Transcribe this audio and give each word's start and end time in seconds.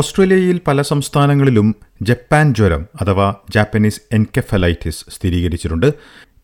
ഓസ്ട്രേലിയയിൽ 0.00 0.60
പല 0.66 0.82
സംസ്ഥാനങ്ങളിലും 0.82 1.76
ജപ്പാൻ 2.02 2.54
ജ്വരം 2.54 2.86
അഥവാ 3.00 3.34
ജാപ്പനീസ് 3.54 4.00
എൻകെഫലൈറ്റിസ് 4.12 5.04
സ്ഥിരീകരിച്ചിട്ടുണ്ട്. 5.10 5.92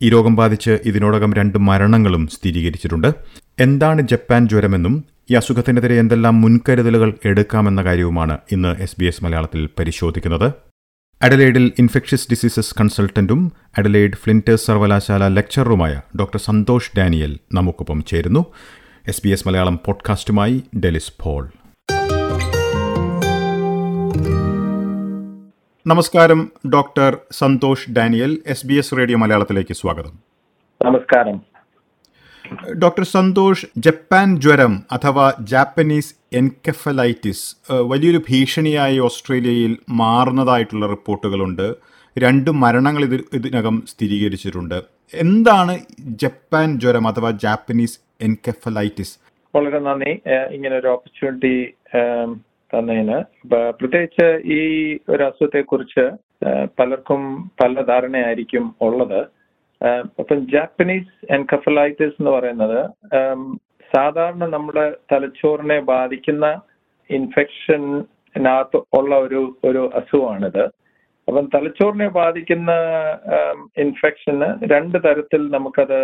ഈ 0.03 0.09
രോഗം 0.09 0.35
ബാധിച്ച് 0.35 0.79
ഇതിനോടകം 0.85 1.35
രണ്ട് 1.35 1.59
മരണങ്ങളും 1.59 2.27
സ്ഥിരീകരിച്ചിട്ടുണ്ട്. 2.27 3.15
എന്താണ് 3.59 4.03
ജപ്പാൻ 4.03 4.49
ജ്വരമെന്നും 4.49 5.05
ഈ 5.31 5.35
അസുഖത്തിനെതിരെ 5.35 6.01
എന്തെല്ലാം 6.01 6.41
മുൻകരുതലുകൾ 6.41 7.15
എടുക്കാമെന്ന 7.25 7.83
കാര്യവുമാണ് 7.83 8.39
ഇന്ന് 8.53 8.83
എസ് 8.83 8.97
ബി 8.99 9.05
എസ് 9.05 9.25
മലയാളത്തിൽ 9.25 9.69
പരിശോധിക്കുന്നത്. 9.79 10.53
അഡലേഡിൽ 11.23 11.73
ഇൻഫെക്ഷ്യസ് 11.79 12.29
ഡിസീസസ് 12.31 12.75
കൺസൾട്ടന്റും 12.81 13.53
അഡലേഡ് 13.79 14.17
ഫ്ലിന്റേഴ്സ് 14.25 14.67
സർവകലാശാല 14.67 15.29
ലെക്ചററുമായ 15.29 16.01
ഡോക്ടർ 16.21 16.41
സന്തോഷ് 16.41 16.93
ഡാനിയൽ 16.99 17.39
നമുക്കൊപ്പം 17.55 18.05
ചേരുന്നു. 18.05 18.45
എസ് 19.09 19.23
ബി 19.25 19.29
എസ് 19.29 19.49
മലയാളം 19.49 19.81
പോഡ്കാസ്റ്റുമായി 19.87 20.63
ഡെലിസ് 20.85 21.13
പോൾ. 21.23 21.49
നമസ്കാരം 25.91 26.41
doctor 26.73 27.17
Santhosh 27.33 27.91
Daniel 27.97 28.39
S 28.47 28.67
B 28.67 28.75
S 28.75 28.97
radio 28.99 29.19
മലയാളത്തിലേക്ക് 29.19 29.75
സ്വാഗതം. 29.75 30.15
നമസ്കാരം. 30.85 31.37
ഡോക്ടർ 32.83 33.05
സന്തോഷ് 33.05 33.67
ജപ്പാൻ 33.79 34.41
ജ്വരം 34.41 34.83
അഥവാ 34.93 35.27
ജാപ്പനീസ് 35.41 36.11
എൻകെഫലൈറ്റിസ് 36.33 37.73
വലിയൊരു 37.73 38.21
ഭീഷണിയായി 38.31 38.99
ഓസ്ട്രേലിയയിൽ 38.99 39.77
മാറുന്നതായിട്ടുള്ള 39.91 40.87
റിപ്പോർട്ടുകളുണ്ട്. 40.87 41.75
രണ്ട് 42.19 42.51
മരണങ്ങൾ 42.51 43.05
ഇത് 43.05 43.17
ഇതിനകം 43.33 43.79
സ്ഥിരീകരിച്ചിട്ടുണ്ട്. 43.89 44.79
എന്താണ് 45.15 45.77
ജപ്പാൻ 46.25 46.81
ജ്വരം 46.81 47.09
അഥവാ 47.09 47.31
ജാപ്പനീസ് 47.31 47.99
എൻകെഫലൈറ്റിസ്? 48.21 49.17
വളരെ 49.55 49.81
നന്ദി. 49.89 50.13
ഇങ്ങനെ 50.57 50.77
ഒരു 50.79 50.87
ഓപ്പർച്യൂണിറ്റി 50.87 51.57
തന്നതിന് 52.77 53.19
പ്രത്യേകിച്ച് 53.81 54.29
ഈ 54.45 54.61
ഒരു 55.09 55.23
അസുഖത്തെ 55.23 55.61
കുറിച്ച് 55.61 56.05
പലർക്കും 56.79 57.23
പല 57.61 57.83
ധാരണയായിരിക്കും 57.83 58.75
ഉള്ളത്. 58.81 59.21
അപ്പം 60.19 60.47
ജാപ്പനീസ് 60.53 61.33
എൻകഫലൈറ്റിസ് 61.33 62.17
എന്ന് 62.21 62.31
പറയുന്നത് 62.31 62.81
സാധാരണ 63.95 64.45
നമ്മുടെ 64.47 64.95
തലച്ചോറിനെ 65.13 65.81
ബാധിക്കുന്ന 65.81 66.61
ഇൻഫെക്ഷനകത്ത് 67.11 68.77
ഉള്ള 68.99 69.19
ഒരു 69.19 69.59
ഒരു 69.65 69.91
അസുഖമാണിത്. 69.95 70.65
അപ്പം 71.29 71.51
തലച്ചോറിനെ 71.55 72.09
ബാധിക്കുന്ന 72.09 72.73
ഇൻഫെക്ഷന് 73.79 74.49
രണ്ട് 74.73 74.99
തരത്തിൽ 74.99 75.51
നമുക്കത് 75.51 76.01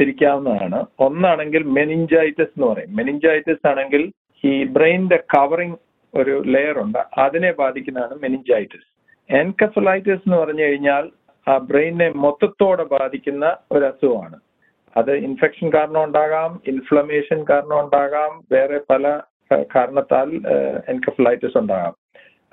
തിരിക്കാവുന്നതാണ്. 0.00 0.84
ഒന്നാണെങ്കിൽ 0.98 1.62
മെനിഞ്ചൈറ്റിസ് 1.62 2.54
എന്ന് 2.56 2.66
പറയും. 2.66 2.96
മെനിഞ്ചൈറ്റിസ് 2.96 3.66
ആണെങ്കിൽ 3.68 4.12
ഈ 4.44 4.64
ബ്രെയിനിന്റെ 4.64 5.16
കവറിങ് 5.16 5.76
ഒരു 6.20 6.34
ലെയർ 6.54 6.76
ഉണ്ട്. 6.84 7.00
അതിനെ 7.24 7.50
ബാധിക്കുന്നതാണ് 7.60 8.14
മെനിഞ്ചൈറ്റിസ് 8.24 8.88
എൻകഫലൈറ്റിസ് 9.30 10.24
എന്ന് 10.26 10.38
പറഞ്ഞു 10.42 10.64
കഴിഞ്ഞാൽ 10.64 11.04
ആ 11.46 11.54
ബ്രെയിനിനെ 11.70 12.08
മൊത്തത്തോടെ 12.24 12.84
ബാധിക്കുന്ന 12.96 13.46
ഒരു 13.72 13.84
അസുഖമാണ്. 13.84 14.36
അത് 14.96 15.12
ഇൻഫെക്ഷൻ 15.28 15.66
കാരണം 15.74 16.02
ഉണ്ടാകാം 16.04 16.52
ഇൻഫ്ലമേഷൻ 16.72 17.40
കാരണം 17.50 17.76
ഉണ്ടാകാം 17.84 18.32
വേറെ 18.52 18.78
പല 18.90 19.04
കാരണത്താൽ 19.74 20.28
എൻകഫലൈറ്റിസ് 20.92 21.58
ഉണ്ടാകാം. 21.62 21.94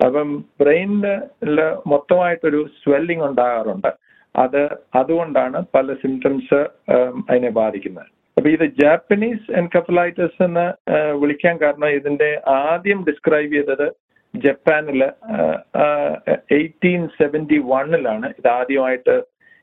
അപ്പം 0.06 0.28
ബ്രെയിനിൽ 0.60 1.58
മൊത്തമായിട്ടൊരു 1.92 2.60
സ്വെല്ലിംഗ് 2.82 3.24
ഉണ്ടാകാറുണ്ട്. 3.28 3.90
അത് 4.34 4.62
അതുകൊണ്ടാണ് 5.00 5.58
പല 5.74 5.94
സിംറ്റംസ് 6.02 6.60
അതിനെ 7.30 7.50
ബാധിക്കുന്നത്. 7.60 8.10
അപ്പൊ 8.36 8.50
ഇത് 8.50 8.64
ജാപ്പനീസ് 8.80 9.52
എൻകഫലൈറ്റിസ് 9.52 10.42
എന്ന് 10.42 10.66
വിളിക്കാൻ 11.12 11.56
കാരണം 11.62 11.88
ഇതിന്റെ 11.88 12.40
ആദ്യം 12.46 13.04
ഡിസ്ക്രൈബ് 13.08 13.52
ചെയ്തത് 13.52 13.86
ജപ്പാനിൽ 14.34 15.02
എയ്റ്റീൻ 16.52 17.06
സെവന്റി 17.06 17.58
വണ്ണിലാണ് 17.58 18.26
ഇത് 18.26 18.48
ആദ്യമായിട്ട് 18.48 19.22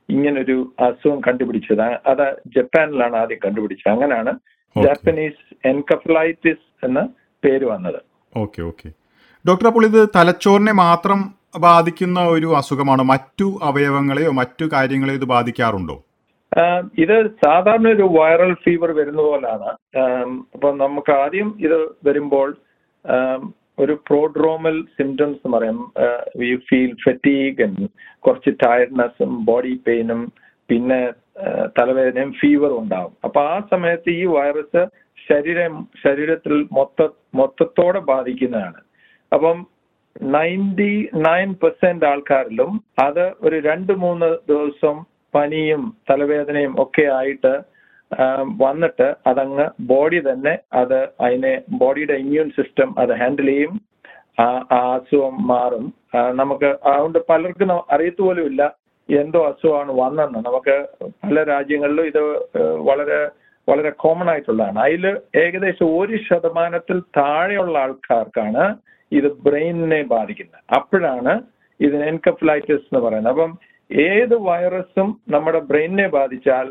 ഇങ്ങനൊരു 0.09 0.73
അസുഖം 0.79 1.21
കണ്ടുപിടിച്ചത്. 1.27 1.81
അത് 1.81 2.27
ജപ്പാനിലാണ് 2.47 3.15
ആദ്യം 3.15 3.39
കണ്ടുപിടിച്ചത്. 3.45 3.93
അങ്ങനെയാണ് 3.93 4.33
ജാപ്പനീസ് 4.83 5.67
എൻകഫലൈറ്റിസ് 5.67 6.85
എന്ന 6.85 7.09
പേര് 7.43 7.65
വന്നത്. 7.65 7.99
ഓക്കെ 8.37 8.61
ഓക്കെ 8.61 8.89
ഡോക്ടർ 9.47 9.67
അപ്പോൾ 9.67 9.85
ഇത് 9.85 10.09
തലച്ചോറിനെ 10.15 10.71
മാത്രം 10.71 11.19
ബാധിക്കുന്ന 11.59 12.19
ഒരു 12.25 12.55
അസുഖമാണോ? 12.55 13.03
മറ്റു 13.03 13.59
അവയവങ്ങളെയോ 13.63 14.31
മറ്റു 14.31 14.65
കാര്യങ്ങളെയോ 14.73 15.17
ഇത് 15.17 15.25
ബാധിക്കാറുണ്ടോ? 15.25 16.03
ഇത് 16.99 17.15
സാധാരണ 17.43 17.87
ഒരു 17.87 18.05
വൈറൽ 18.17 18.53
ഫീവർ 18.63 18.91
വരുന്ന 18.91 19.21
പോലാണ്. 19.21 19.69
അപ്പൊ 20.55 20.69
നമുക്ക് 20.71 21.11
ആദ്യം 21.11 21.49
ഇത് 21.59 21.77
വരുമ്പോൾ 22.07 22.49
ഒരു 23.79 23.93
പ്രോഡ്രോമൽ 24.07 24.77
സിംറ്റംസ് 24.97 25.41
എന്ന് 25.45 25.57
പറയാം. 25.57 25.77
വി 26.39 26.49
ഫീൽ 26.69 26.91
ഫെറ്റീഗ് 27.03 27.67
കുറച്ച് 28.19 28.51
ടയർഡ്നെസ്സും 28.63 29.45
ബോഡി 29.45 29.73
പെയിനും 29.87 30.21
പിന്നെ 30.69 31.13
തലവേദനയും 31.77 32.31
ഫീവറും 32.33 32.79
ഉണ്ടാവും. 32.81 33.13
അപ്പൊ 33.23 33.41
ആ 33.53 33.55
സമയത്ത് 33.71 34.09
ഈ 34.09 34.25
വൈറസ് 34.25 34.83
ശരീരം 35.29 35.73
ശരീരത്തിൽ 36.03 36.55
മൊത്ത 36.77 37.07
മൊത്തത്തോടെ 37.39 38.01
ബാധിക്കുന്നതാണ്. 38.11 38.81
അപ്പം 39.31 39.57
നയന്റി 40.35 40.93
നയൻ 41.27 41.49
പെർസെന്റ് 41.63 42.05
ആൾക്കാരിലും 42.05 42.71
അത് 42.99 43.25
ഒരു 43.41 43.57
രണ്ട് 43.69 43.93
മൂന്ന് 43.93 44.29
ദിവസം 44.51 44.97
പനിയും 45.35 45.81
തലവേദനയും 46.09 46.73
ഒക്കെ 46.83 47.05
ആയിട്ട് 47.19 47.53
വന്നിട്ട് 48.57 49.07
അതങ്ങ് 49.27 49.65
ബോഡി 49.79 50.19
തന്നെ 50.29 50.53
അത് 50.73 50.99
അതിനെ 51.21 51.53
ബോഡിയുടെ 51.81 52.13
ഇമ്മ്യൂൺ 52.13 52.49
സിസ്റ്റം 52.49 52.89
അത് 52.99 53.13
ഹാൻഡിൽ 53.21 53.49
ചെയ്യും. 53.51 53.73
ആ 54.39 54.45
അസുഖം 54.95 55.35
മാറും. 55.47 55.85
നമുക്ക് 56.39 56.69
അതുകൊണ്ട് 56.91 57.19
പലർക്കും 57.29 57.71
അറിയത്തു 57.71 57.93
അറിയത്തുപോലും 57.95 58.45
ഇല്ല 58.45 58.61
എന്തോ 59.09 59.39
അസുഖമാണ് 59.47 59.91
വന്നെന്ന് 60.01 60.39
നമുക്ക് 60.47 60.75
പല 61.23 61.43
രാജ്യങ്ങളിലും 61.43 62.05
ഇത് 62.05 62.21
വളരെ 62.89 63.19
വളരെ 63.67 63.89
കോമൺ 64.03 64.29
ആയിട്ടുള്ളതാണ്. 64.29 64.79
അതിൽ 64.79 65.03
ഏകദേശം 65.39 65.87
ഒരു 65.99 66.15
ശതമാനത്തിൽ 66.27 66.99
താഴെയുള്ള 67.17 67.75
ആൾക്കാർക്കാണ് 67.79 68.63
ഇത് 69.11 69.27
ബ്രെയിനിനെ 69.47 70.01
ബാധിക്കുന്നത്. 70.13 70.63
അപ്പോഴാണ് 70.75 71.33
ഇതിന് 71.79 72.03
എൻകഫ്ലൈറ്റിസ് 72.03 72.87
എന്ന് 72.89 73.01
പറയുന്നത്. 73.05 73.33
അപ്പം 73.33 73.51
ഏത് 74.07 74.35
വൈറസും 74.47 75.09
നമ്മുടെ 75.29 75.59
ബ്രെയിനിനെ 75.69 76.07
ബാധിച്ചാൽ 76.17 76.67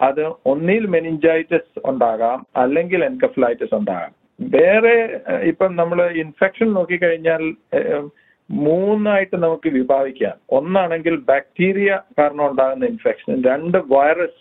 അത് 0.00 0.22
ഒന്നിൽ 0.52 0.84
മെനിഞ്ചൈറ്റിസ് 0.94 1.80
ഉണ്ടാകാം 1.90 2.38
അല്ലെങ്കിൽ 2.62 3.00
എൻകഫ്ലൈറ്റിസ് 3.08 3.74
ഉണ്ടാകാം. 3.74 4.12
വേറെ 4.40 4.94
ഇപ്പം 5.50 5.70
നമ്മൾ 5.80 5.98
ഇൻഫെക്ഷൻ 6.22 6.68
നോക്കിക്കഴിഞ്ഞാൽ 6.76 7.42
മൂന്നായിട്ട് 8.50 9.36
നമുക്ക് 9.42 9.68
വിഭാവിക്കാം 9.76 10.36
ഒന്നാണെങ്കിൽ 10.58 11.14
ബാക്ടീരിയ 11.30 11.90
കാരണം 12.18 12.44
ഉണ്ടാകുന്ന 12.50 12.84
ഇൻഫെക്ഷൻ 12.92 13.42
രണ്ട് 13.48 13.78
വൈറസ് 13.94 14.40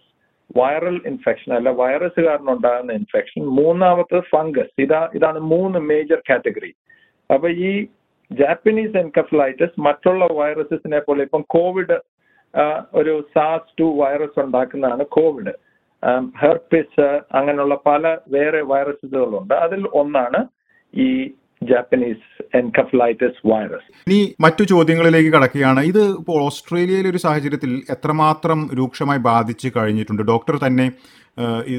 വൈറൽ 0.60 0.98
ഇൻഫെക്ഷൻ 1.12 1.52
അല്ല 1.58 1.70
വൈറസ് 1.82 2.22
കാരണം 2.28 2.54
ഉണ്ടാകുന്ന 2.56 2.94
ഇൻഫെക്ഷൻ 2.94 3.44
മൂന്നാമത്തത് 3.60 4.24
ഫംഗസ്. 4.34 4.74
ഇതാ 4.86 5.02
ഇതാണ് 5.18 5.40
മൂന്ന് 5.54 5.80
മേജർ 5.92 6.22
കാറ്റഗറി 6.30 6.72
അപ്പൊ 7.30 7.50
ഈ 7.70 7.72
ജാപ്പനീസ് 8.32 8.98
എൻകഫ്ലൈറ്റിസ് 8.98 9.82
മറ്റുള്ള 9.88 10.26
വൈറസസിനെ 10.40 11.00
പോലെ 11.00 11.22
ഇപ്പം 11.28 11.44
കോവിഡ് 11.56 11.98
ഒരു 12.96 13.24
സാസ് 13.38 13.74
ടു 13.80 13.84
വൈറസ് 13.84 14.40
ഉണ്ടാക്കുന്നതാണ് 14.40 15.06
കോവിഡ് 15.06 15.54
ഹെർപ്പിസ് 16.42 17.22
അങ്ങനെയുള്ള 17.36 17.76
പല 17.86 18.18
വേറെ 18.28 18.62
വൈറസുകളുണ്ട് 18.62 19.54
അതിൽ 19.54 19.88
ഒന്നാണ് 19.94 20.48
ഈ 20.96 21.32
ജാപ്പനീസ് 21.64 22.58
എൻകഫലൈറ്റിസ് 22.58 23.48
വൈറസ് 23.48 24.10
ഇനി 24.10 24.36
മറ്റു 24.40 24.64
ചോദ്യങ്ങളിലേക്ക് 24.64 25.34
കടക്കുകയാണ്. 25.34 25.80
ഇത് 25.80 26.04
ഇപ്പോൾ 26.04 26.42
ഓസ്ട്രേലിയയിലെ 26.44 27.10
ഒരു 27.10 27.18
സാഹചര്യത്തിൽ 27.18 27.82
എത്രമാത്രം 27.90 28.70
രൂക്ഷമായി 28.78 29.20
ബാധിച്ചു 29.20 29.72
കഴിഞ്ഞിട്ടുണ്ട്? 29.78 30.24
ഡോക്ടർ 30.24 30.58
തന്നെ 30.68 30.92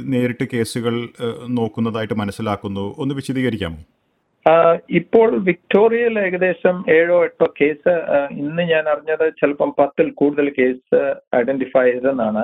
നേരിട്ട് 0.04 0.44
കേസുകൾ 0.52 1.08
നോക്കുന്നതായിട്ട് 1.48 2.14
മനസ്സിലാക്കുന്നു. 2.14 2.94
ഒന്ന് 2.98 3.14
വിശദീകരിക്കാമോ? 3.14 3.76
ഇപ്പോൾ 4.98 5.28
വിക്ടോറിയയിൽ 5.48 6.16
ഏകദേശം 6.26 6.76
ഏഴോ 6.96 7.16
എട്ടോ 7.26 7.46
കേസ് 7.60 7.92
ഇന്ന് 8.42 8.62
ഞാൻ 8.72 8.84
അറിഞ്ഞത് 8.92 9.26
ചിലപ്പം 9.40 9.70
പത്തിൽ 9.78 10.08
കൂടുതൽ 10.20 10.48
കേസ് 10.58 11.00
ഐഡന്റിഫൈ 11.40 11.84
ചെയ്തെന്നാണ്. 11.90 12.42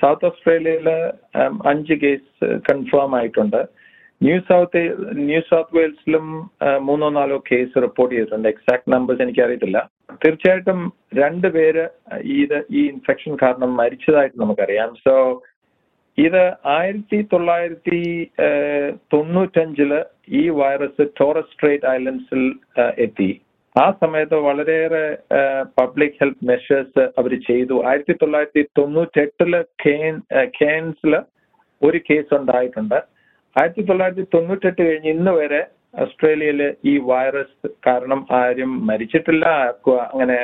സൗത്ത് 0.00 0.26
ഓസ്ട്രേലിയയിൽ 0.30 0.88
അഞ്ച് 1.72 1.94
കേസ് 2.04 2.46
കൺഫേം 2.68 3.14
ആയിട്ടുണ്ട്. 3.18 3.60
ന്യൂ 4.20 4.36
സൗത്ത് 4.50 4.82
ന്യൂ 5.28 5.40
സൗത്ത് 5.48 5.76
വെയിൽസിലും 5.78 6.26
മൂന്നോ 6.88 7.08
നാലോ 7.16 7.36
കേസ് 7.50 7.82
റിപ്പോർട്ട് 7.86 8.12
ചെയ്തിട്ടുണ്ട്. 8.14 8.48
എക്സാക്ട് 8.54 8.92
നമ്പേഴ്സ് 8.94 9.24
എനിക്കറിയത്തില്ല. 9.24 9.78
തീർച്ചയായിട്ടും 10.24 10.80
രണ്ട് 11.22 11.48
പേര് 11.56 11.84
ഇത് 12.42 12.58
ഈ 12.78 12.82
ഇൻഫെക്ഷൻ 12.92 13.34
കാരണം 13.42 13.70
മരിച്ചതായിട്ട് 13.80 14.38
നമുക്കറിയാം. 14.44 14.90
സോ 15.06 15.14
ഇത് 16.24 16.42
ആയിരത്തി 16.74 17.18
തൊള്ളായിരത്തി 17.32 18.00
തൊണ്ണൂറ്റഞ്ചിൽ 19.14 19.92
ഈ 20.40 20.42
വൈറസ് 20.60 21.04
ടോറസ് 21.18 21.52
സ്ട്രേറ്റ് 21.54 21.88
ഐലൻഡ്സിൽ 21.96 22.42
എത്തി. 23.04 23.30
ആ 23.76 23.86
സമയത്ത് 24.02 24.36
വളരെയേറെ 24.46 25.06
പബ്ലിക് 25.78 26.18
ഹെൽത്ത് 26.20 26.46
മെഷേഴ്സ് 26.50 27.02
അവർ 27.20 27.32
ചെയ്തു. 27.48 27.76
ആയിരത്തി 27.88 28.14
തൊള്ളായിരത്തി 28.22 28.62
തൊണ്ണൂറ്റെട്ടിൽ 28.78 29.54
കേൻ 29.84 30.14
കേൻസിൽ 30.60 31.14
ഒരു 31.82 31.98
കേസ് 32.08 32.32
ഉണ്ടായിട്ടുണ്ട് 32.40 32.98
ആയിരത്തി 33.56 33.82
തൊള്ളായിരത്തി 33.90 34.26
തൊണ്ണൂറ്റെട്ട് 34.34 34.80
കഴിഞ്ഞ് 34.86 35.10
ഇന്ന് 35.16 35.32
വരെ 35.40 35.62
ഓസ്ട്രേലിയയിൽ 36.04 36.60
ഈ 36.90 36.94
വൈറസ് 37.10 37.68
കാരണം 37.86 38.20
ആരും 38.38 38.72
മരിച്ചിട്ടില്ല. 38.88 39.46
അങ്ങനെ 40.12 40.38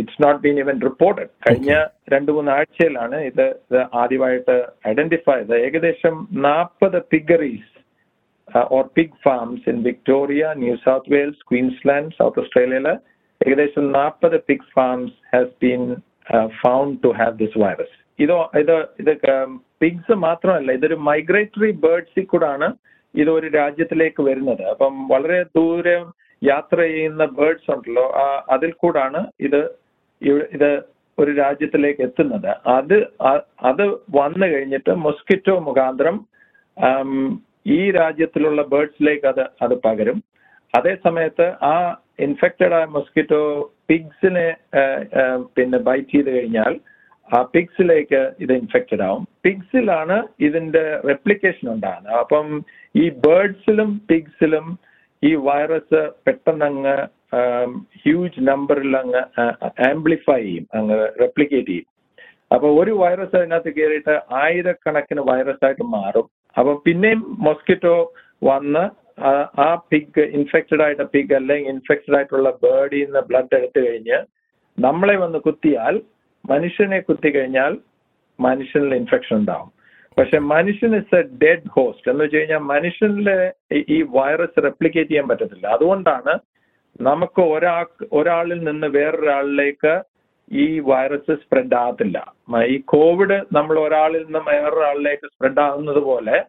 it's 0.00 0.20
not 0.24 0.40
been 0.44 0.58
even 0.64 0.76
reported 0.88 1.30
കഴിഞ്ഞ 1.46 1.72
രണ്ട് 2.14 2.30
മൂന്ന് 2.36 2.50
ആഴ്ചയിലാണ് 2.56 3.18
ഇത് 3.30 3.46
ആദ്യമായിട്ട് 4.02 4.56
ഐഡന്റിഫൈ 4.92 5.36
ചെയ്തത്. 5.38 5.56
ഏകദേശം 5.66 6.14
നാൽപ്പത് 6.48 6.98
piggeries 7.14 7.72
or 8.76 8.84
pig 8.96 9.18
farms 9.24 9.64
in 9.70 9.78
Victoria 9.88 10.46
New 10.64 10.74
South 10.86 11.12
Wales 11.14 11.44
Queensland 11.50 12.14
South 12.18 12.40
ഓസ്ട്രേലിയയിൽ 12.44 12.88
ഏകദേശം 13.40 13.86
നാൽപ്പത് 13.92 14.36
pig 14.50 14.68
farms 14.76 15.16
has 15.32 15.52
been 15.64 15.82
found 16.62 16.94
to 17.04 17.10
have 17.20 17.34
this 17.42 17.58
virus 17.64 17.96
ഇതോ 18.18 18.36
ഇത് 18.62 18.76
ഇത് 19.02 19.12
പിഗ്സ് 19.82 20.14
മാത്രമല്ല 20.26 20.72
ഇതൊരു 20.78 20.96
മൈഗ്രേറ്ററി 21.08 21.70
ബേർഡ്സിൽ 21.82 22.26
കൂടാണ് 22.26 22.68
ഇത് 23.14 23.30
ഒരു 23.30 23.46
രാജ്യത്തിലേക്ക് 23.46 24.22
വരുന്നത്. 24.22 24.62
അപ്പം 24.62 25.08
വളരെ 25.08 25.42
ദൂരം 25.42 26.14
യാത്ര 26.44 26.80
ചെയ്യുന്ന 26.80 27.24
ബേർഡ്സ് 27.24 27.70
ഉണ്ടല്ലോ 27.70 28.02
ആ- 28.02 28.44
അതിൽ 28.50 28.72
കൂടാണ് 28.72 29.26
ഇത് 29.40 29.70
ഇത് 30.24 30.82
ഒരു 31.18 31.30
രാജ്യത്തിലേക്ക് 31.30 32.00
എത്തുന്നത്. 32.00 32.56
അത് 32.66 33.06
അത് 33.62 33.86
വന്നു 33.88 34.46
കഴിഞ്ഞിട്ട് 34.46 34.90
മൊസ്കിറ്റോ 34.90 35.58
മുഖാന്തരം 35.58 36.26
ഈ 37.66 37.90
രാജ്യത്തിലുള്ള 37.90 38.62
ബേർഡ്സിലേക്ക് 38.62 39.26
അത് 39.26 39.40
അത് 39.40 39.74
പകരും. 39.82 40.22
അതേ 40.74 40.96
സമയത്ത് 41.04 41.64
ആ 41.64 42.00
ഇൻഫെക്റ്റഡ് 42.18 42.72
ആയ 42.72 42.84
മൊസ്കിറ്റോ 42.84 43.72
പിഗ്സിനെ 43.88 44.56
പിന്നെ 45.56 45.78
ബൈറ്റ് 45.78 46.08
ചെയ്ത് 46.08 46.30
കഴിഞ്ഞാൽ 46.30 46.80
ആ 47.36 47.42
പിഗ്സിലേക്ക് 47.42 48.32
ഇത് 48.40 48.52
ഇൻഫെക്റ്റഡ് 48.52 49.02
ആവും. 49.02 49.28
പിഗ്സിലാണ് 49.44 50.26
ഇതിന്റെ 50.40 51.00
റെപ്ലിക്കേഷൻ 51.08 51.72
ഉണ്ടാകുന്നത്. 51.72 52.12
അപ്പം 52.12 52.64
ഈ 52.96 53.08
ബേർഡ്സിലും 53.08 54.02
പിഗ്സിലും 54.10 54.78
ഈ 55.24 55.34
വൈറസ് 55.34 56.10
പെട്ടെന്നങ്ങ് 56.26 57.06
ഹ്യൂജ് 58.02 58.32
നമ്പറിൽ 58.38 58.96
അങ്ങ് 58.96 59.40
ആംപ്ലിഫൈ 59.88 60.42
ചെയ്യും 60.42 60.68
അങ്ങ് 60.74 61.12
റെപ്ലിക്കേറ്റ് 61.20 61.68
ചെയ്യും. 61.68 61.84
അപ്പൊ 62.54 62.84
ഒരു 62.84 62.90
വൈറസ് 62.90 63.36
അതിനകത്ത് 63.36 63.74
കയറിയിട്ട് 63.74 64.20
ആയിരക്കണക്കിന് 64.32 65.20
വൈറസ് 65.20 65.64
ആയിട്ട് 65.64 65.82
മാറും. 65.82 66.28
അപ്പൊ 66.58 66.82
പിന്നെയും 66.86 67.36
മൊസ്കിറ്റോ 67.38 68.12
വന്ന് 68.44 69.06
ആ- 69.60 69.82
പിഗ് 69.90 70.20
ഇൻഫെക്റ്റഡ് 70.20 70.82
ആയിട്ട് 70.82 71.02
പിഗ് 71.02 71.34
അല്ലെങ്കിൽ 71.34 71.70
ഇൻഫെക്റ്റഡ് 71.70 72.16
ആയിട്ടുള്ള 72.16 72.50
ബേർഡിൽ 72.50 73.04
നിന്ന് 73.04 73.20
ബ്ലഡ് 73.20 73.56
എടുത്തു 73.56 73.80
കഴിഞ്ഞ് 73.80 74.24
നമ്മളെ 74.80 75.16
വന്ന് 75.16 75.38
കുത്തിയാൽ 75.38 76.00
മനുഷ്യനെ 76.46 77.00
കുത്തി 77.00 77.30
കഴിഞ്ഞാൽ 77.30 77.78
മനുഷ്യനിൽ 78.40 78.94
ഇൻഫെക്ഷൻ 78.94 79.36
ഉണ്ടാവും. 79.36 79.75
പക്ഷെ 80.18 80.38
മനുഷ്യൻ 80.38 80.96
ഇസ് 80.96 81.16
എ 81.16 81.22
ഡെഡ് 81.22 81.68
ഹോസ്റ്റ് 81.68 82.10
എന്ന് 82.10 82.24
വെച്ച് 82.24 82.36
കഴിഞ്ഞാൽ 82.36 82.58
മനുഷ്യനിലെ 82.58 83.52
ഈ- 83.72 84.06
വൈറസ് 84.08 84.62
റെപ്ലിക്കേറ്റ് 84.62 85.10
ചെയ്യാൻ 85.10 85.28
പറ്റത്തില്ല. 85.28 85.66
അതുകൊണ്ടാണ് 85.66 86.38
നമുക്ക് 87.00 87.40
ഒരാൾ 87.40 87.86
ഒരാളിൽ 88.12 88.64
നിന്ന് 88.64 88.86
വേറൊരാളിലേക്ക് 88.86 90.02
ഈ 90.52 90.78
വൈറസ് 90.78 91.34
സ്പ്രെഡ് 91.34 91.74
ആകത്തില്ല. 91.74 92.32
ഈ 92.64 92.78
കോവിഡ് 92.78 93.44
നമ്മൾ 93.52 93.78
ഒരാളിൽ 93.78 94.18
നിന്ന് 94.18 94.38
വേറൊരാളിലേക്ക് 94.38 95.26
സ്പ്രെഡ് 95.26 95.60
ആകുന്നത് 95.60 95.98
പോലെ 95.98 96.44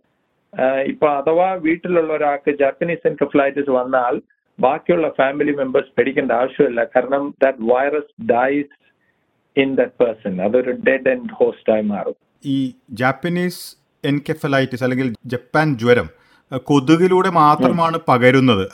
ഇപ്പൊ 0.84 1.10
അഥവാ 1.10 1.54
വീട്ടിലുള്ള 1.54 2.14
ഒരാൾക്ക് 2.14 2.52
ജാപ്പനീസ് 2.52 3.08
എൻകഫ്ലൈറ്റിസ് 3.08 3.70
വന്നാൽ 3.70 4.22
ബാക്കിയുള്ള 4.60 5.10
ഫാമിലി 5.10 5.52
മെമ്പേഴ്സ് 5.52 5.90
പേടിക്കേണ്ട 5.98 6.32
ആവശ്യമില്ല. 6.32 6.84
കാരണം 6.84 7.34
that 7.44 7.58
virus 7.62 8.32
dies 8.32 8.94
in 9.58 9.76
that 9.76 10.04
person 10.04 10.42
അതൊരു 10.42 10.72
ഡെഡ് 10.72 11.10
ആൻഡ് 11.10 11.30
ഹോസ്റ്റ് 11.34 11.74
ആയി 11.74 11.82
മാറും. 11.82 12.27
ഈ 12.46 12.74
ജാപ്പനീസ് 12.92 13.78
എൻകെഫലൈറ്റിസ് 14.06 14.84
അല്ലെങ്കിൽ 14.84 15.16
ജപ്പാൻ 15.26 15.78
ജ്വരം 15.78 16.10
കൊതുകിലൂടെ 16.58 17.30
മാത്രമാണ് 17.30 18.00
പകരുന്നത് 18.08 18.68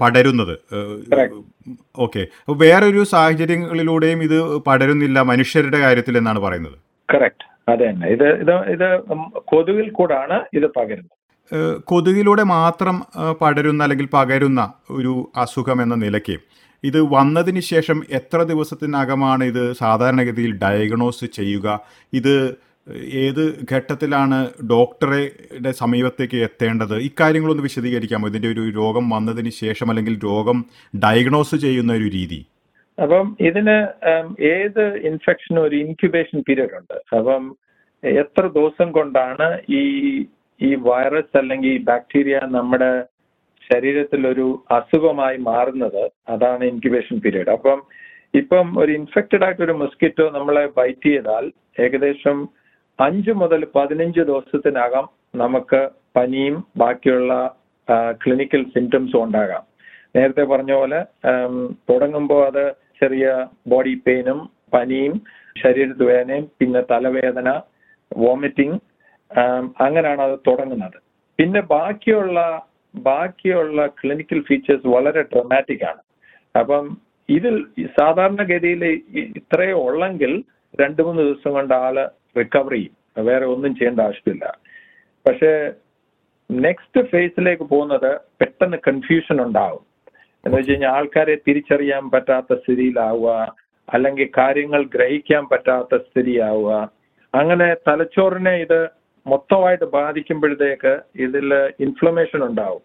പടരുന്നത്. 0.00 0.58
ഓക്കെ. 1.96 2.20
അപ്പോൾ 2.20 2.58
വേറൊരു 2.58 3.04
സാഹചര്യങ്ങളിലൂടെയും 3.04 4.22
ഇത് 4.22 4.58
പടരുന്നില്ല 4.58 5.20
മനുഷ്യരുടെ 5.20 5.78
കാര്യത്തിൽ 5.78 6.18
എന്നാണ് 6.18 6.38
പറയുന്നത്? 6.38 6.78
കറക്റ്റ് 7.14 7.70
അതെ 7.70 7.90
തന്നെ. 7.90 8.06
ഇത് 8.06 8.28
ഇത് 8.40 8.52
ഇത് 8.70 8.98
കൊതുകിൽ 9.38 9.90
കൂടാണ് 9.90 10.44
ഇത് 10.54 10.66
പകരുന്നത്. 10.66 11.16
കൊതുകിലൂടെ 11.78 12.42
മാത്രം 12.42 13.02
പടരുന്ന 13.40 13.82
അല്ലെങ്കിൽ 13.82 14.08
പകരുന്ന 14.12 14.72
ഒരു 14.90 15.30
അസുഖം 15.36 15.82
എന്ന 15.82 15.94
നിലയ്ക്ക് 15.94 16.38
ഇത് 16.84 17.00
വന്നതിന് 17.00 17.60
ശേഷം 17.60 18.02
എത്ര 18.10 18.42
ദിവസത്തിനകമാണ് 18.42 19.44
ഇത് 19.44 19.72
സാധാരണഗതിയിൽ 19.72 20.58
ഡയഗ്നോസ് 20.62 21.24
ചെയ്യുക? 21.24 21.80
ഇത് 22.12 22.56
ഏത് 22.98 23.58
ഘട്ടത്തിലാണ് 23.72 24.50
ഡോക്ടറുടെ 24.70 25.70
സമീപത്തേക്ക് 25.70 26.36
എത്തേണ്ടത്? 26.36 26.96
ഇക്കാര്യങ്ങളൊന്ന് 26.98 27.62
വിശദീകരിക്കാമോ? 27.62 28.28
ഇതിന്റെ 28.28 28.48
ഒരു 28.48 28.60
രോഗം 28.60 29.10
വന്നതിന് 29.10 29.50
ശേഷം 29.50 29.88
അല്ലെങ്കിൽ 29.90 30.18
രോഗം 30.24 30.64
ഡയഗ്നോസ് 31.04 31.56
ചെയ്യുന്ന 31.56 31.92
ഒരു 31.92 32.04
രീതി. 32.04 32.46
അപ്പം 33.02 33.36
ഇതിന് 33.40 33.76
ഏത് 34.42 34.96
ഇൻഫെക്ഷനും 34.96 35.62
ഒരു 35.62 35.76
ഇൻക്യുബേഷൻ 35.76 36.42
പീരീഡ് 36.48 36.74
ഉണ്ട്? 36.74 37.16
അപ്പം 37.16 37.56
എത്ര 38.04 38.46
ദിവസം 38.46 38.92
കൊണ്ടാണ് 38.92 39.60
ഈ 39.70 39.82
ഈ 40.62 40.74
വൈറസ് 40.74 41.38
അല്ലെങ്കിൽ 41.38 41.78
ബാക്ടീരിയ 41.78 42.40
നമ്മുടെ 42.44 43.02
ശരീരത്തിൽ 43.72 44.28
ഒരു 44.28 44.64
അസുഖമായി 44.70 45.36
മാറുന്നത്? 45.36 46.10
അതാണ് 46.28 46.64
ഇൻക്യുബേഷൻ 46.64 47.18
പീരീഡ് 47.18 47.48
അപ്പം 47.48 47.82
ഇപ്പം 48.34 48.78
ഒരു 48.78 48.92
ഇൻഫെക്റ്റഡ് 48.92 49.44
ആയിട്ട് 49.44 49.62
ഒരു 49.62 49.72
മൊസ്കിറ്റോ 49.72 50.30
നമ്മളെ 50.30 50.68
ബൈറ്റ് 50.76 51.06
ചെയ്താൽ 51.06 51.52
ഏകദേശം 51.80 52.48
അഞ്ച് 53.04 53.32
മുതൽ 53.40 53.60
പതിനഞ്ച് 53.74 54.22
ദിവസത്തിനകം 54.30 55.04
നമുക്ക് 55.42 55.80
പനിയും 56.16 56.56
ബാക്കിയുള്ള 56.80 57.32
ക്ലിനിക്കൽ 58.22 58.62
സിംറ്റംസും 58.74 59.22
ഉണ്ടാകാം. 59.26 59.64
നേരത്തെ 60.16 60.44
പറഞ്ഞ 60.52 60.72
പോലെ 60.80 61.00
തുടങ്ങുമ്പോൾ 61.90 62.42
അത് 62.50 62.64
ചെറിയ 63.00 63.26
ബോഡി 63.72 63.94
പെയിനും 64.06 64.40
പനിയും 64.74 65.14
ശരീരത്ത് 65.62 66.04
വേദനയും 66.10 66.46
പിന്നെ 66.58 66.80
തലവേദന 66.90 67.48
വോമിറ്റിംഗ് 68.24 68.78
അങ്ങനെയാണ് 69.84 70.22
അത് 70.28 70.36
തുടങ്ങുന്നത്. 70.48 70.98
പിന്നെ 71.38 71.60
ബാക്കിയുള്ള 71.74 72.38
ബാക്കിയുള്ള 72.94 73.80
ക്ലിനിക്കൽ 74.00 74.40
ഫീച്ചേഴ്സ് 74.48 74.88
വളരെ 74.94 75.22
ഡ്രമാറ്റിക് 75.32 75.84
ആണ്. 75.90 76.00
അപ്പം 76.54 76.86
ഇതിൽ 77.28 77.56
സാധാരണഗതിയിൽ 77.98 78.82
ഇത്രയേ 79.40 79.74
ഉള്ളെങ്കിൽ 79.86 80.32
രണ്ട് 80.80 81.02
മൂന്ന് 81.02 81.22
ദിവസം 81.22 81.52
കൊണ്ട് 81.52 81.74
ആൾ 81.74 82.10
റിക്കവർ 82.38 82.72
ചെയ്യും. 82.72 83.24
വേറെ 83.24 83.44
ഒന്നും 83.44 83.74
ചെയ്യേണ്ട 83.74 84.00
ആവശ്യമില്ല. 84.00 84.58
പക്ഷേ 85.28 85.72
നെക്സ്റ്റ് 86.52 87.08
ഫേസിലേക്ക് 87.08 87.62
പോകുന്നത് 87.62 88.20
പെട്ടെന്ന് 88.40 88.76
കൺഫ്യൂഷൻ 88.88 89.42
ഉണ്ടാവും. 89.42 89.80
എന്ന് 90.46 90.58
വെച്ച് 90.58 90.70
കഴിഞ്ഞാൽ 90.70 90.90
ആൾക്കാരെ 90.90 91.38
തിരിച്ചറിയാൻ 91.48 92.10
പറ്റാത്ത 92.10 92.54
സ്ഥിതിയിലാവുക 92.54 93.56
അല്ലെങ്കിൽ 93.92 94.30
കാര്യങ്ങൾ 94.38 94.84
ഗ്രഹിക്കാൻ 94.84 95.48
പറ്റാത്ത 95.48 95.96
സ്ഥിതിയാവുക. 95.96 96.92
അങ്ങനെ 97.34 97.74
തലച്ചോറിനെ 97.88 98.50
ഇത് 98.50 98.88
മൊത്തമായിട്ട് 99.26 99.84
ബാധിക്കുമ്പോഴത്തേക്ക് 99.84 101.00
ഇതിൽ 101.14 101.54
ഇൻഫ്ലമേഷൻ 101.54 102.44
ഉണ്ടാവും. 102.44 102.82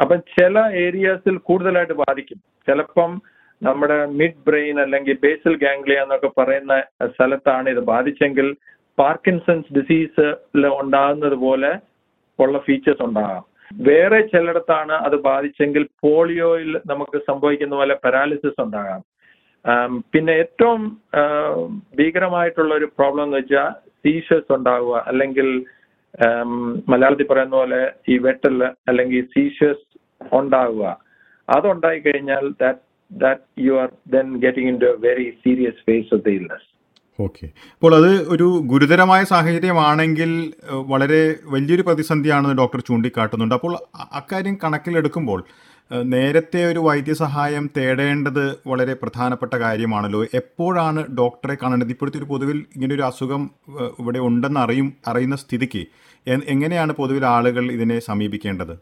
അപ്പം 0.00 0.20
ചില 0.20 0.58
ഏരിയാസിൽ 0.58 1.36
കൂടുതലായിട്ട് 1.36 1.92
ബാധിക്കും. 1.92 2.36
ചിലപ്പം 2.36 3.22
നമ്മുടെ 3.62 3.98
മിഡ് 4.18 4.42
ബ്രെയിൻ 4.46 4.76
അല്ലെങ്കിൽ 4.84 5.16
ബേസൽ 5.24 5.54
ഗാംഗ്ലിയ 5.64 6.02
എന്നൊക്കെ 6.04 6.30
പറയുന്ന 6.38 6.74
സ്ഥലത്താണ് 7.14 7.68
ഇത് 7.74 7.82
ബാധിച്ചെങ്കിൽ 7.92 8.48
പാർക്കിൻസൺസ് 8.98 9.72
ഡിസീസ് 9.78 10.26
ഉണ്ടാകുന്നത് 10.82 11.36
പോലെ 11.44 11.72
ഉള്ള 12.38 12.58
ഫീച്ചേഴ്സ് 12.66 13.04
ഉണ്ടാകാം. 13.08 13.44
വേറെ 13.88 14.18
ചിലയിടത്താണ് 14.32 14.94
അത് 15.06 15.16
ബാധിച്ചെങ്കിൽ 15.30 15.84
പോളിയോയിൽ 16.04 16.70
നമുക്ക് 16.90 17.18
സംഭവിക്കുന്ന 17.28 17.74
പോലെ 17.80 17.94
പാരാലിസിസ് 18.04 18.60
ഉണ്ടാകാം. 18.64 19.02
പിന്നെ 20.12 20.32
ഏറ്റവും 20.42 20.82
ഭീകരമായിട്ടുള്ള 21.98 22.72
ഒരു 22.80 22.86
പ്രോബ്ലം 22.98 23.24
എന്ന് 23.26 23.40
വെച്ചാൽ 23.40 23.68
സീഷേഴ്സ് 24.04 24.52
ഉണ്ടാവുക 24.56 24.96
അല്ലെങ്കിൽ 25.10 25.48
മലയാളത്തിൽ 26.90 27.28
പറയുന്ന 27.30 27.56
പോലെ 27.60 27.80
ഈ 28.12 28.14
വെട്ടൽ 28.26 28.56
അല്ലെങ്കിൽ 28.90 29.22
സീഷേഴ്സ് 29.34 29.86
ഉണ്ടാവുക. 30.38 30.84
അതുണ്ടായി 31.48 32.00
കഴിഞ്ഞാൽ 32.06 32.44
that 32.62 32.82
that 33.10 33.42
you 33.66 33.74
are 33.82 33.90
then 34.16 34.26
getting 34.38 34.70
into 34.78 34.90
very 35.06 35.28
serious 35.44 35.80
phase 35.86 36.10
of 36.14 36.24
the 36.26 36.34
illness 36.38 36.66
okay 37.20 37.46
അപ്പോൾ 37.74 37.94
അത് 37.94 38.10
ഒരു 38.32 38.48
ഗുരുതരമായ 38.72 39.22
സാഹചര്യമാണെങ്കിൽ 39.24 40.30
വളരെ 40.92 41.22
വലിയൊരു 41.54 41.82
പ്രതിസന്ധിയാണെന്ന് 41.82 42.56
ഡോക്ടർ 42.56 42.80
ചൂണ്ടിക്കാട്ടുന്നുണ്ട്. 42.80 43.54
അപ്പോൾ 43.54 43.72
അക്കാര്യം 44.18 44.58
കണക്കിലെടുക്കുമ്പോൾ 44.64 45.40
നേരത്തെ 46.04 46.60
ഒരു 46.70 46.78
വൈദ്യസഹായം 46.78 47.70
തേടേണ്ടത് 47.76 48.44
വളരെ 48.66 48.94
പ്രധാനപ്പെട്ട 48.94 49.54
കാര്യമാണല്ലോ. 49.54 50.24
എപ്പോഴാണ് 50.40 51.00
ഡോക്ടറെ 51.18 51.56
കാണേണ്ടത്? 51.62 51.90
ഇപ്പോഴത്തെ 51.90 52.18
ഒരു 52.18 52.28
പൊതുവിൽ 52.32 52.58
ഇങ്ങനൊരു 52.76 53.02
അസുഖം 53.02 53.50
ഇവിടെ 54.00 54.18
ഉണ്ടെന്ന് 54.18 54.60
അറിയും 54.60 54.92
അറിയുന്ന 55.06 55.36
സ്ഥിതിക്ക് 55.36 55.82
എങ്ങനെയാണ് 56.54 56.92
പൊതുവിൽ 56.92 57.24
ആളുകൾ 57.26 57.72
ഇതിനെ 57.72 57.98
സമീപിക്കേണ്ടത്? 57.98 58.74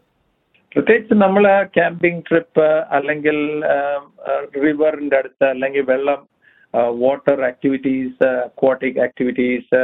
പ്രത്യേകിച്ച് 0.71 1.13
നമ്മൾ 1.15 1.43
ക്യാമ്പിംഗ് 1.73 2.23
ട്രിപ്പ് 2.27 2.67
അല്ലെങ്കിൽ 2.91 3.37
റിവറിന്റെ 4.61 5.17
അടുത്ത് 5.17 5.45
അല്ലെങ്കിൽ 5.45 5.81
വെള്ളം 5.81 6.19
വാട്ടർ 6.99 7.39
ആക്ടിവിറ്റീസ് 7.43 8.27
അക്വാട്ടിക് 8.43 8.99
ആക്ടിവിറ്റീസ് 8.99 9.81